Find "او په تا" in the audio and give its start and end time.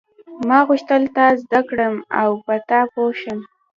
2.21-2.79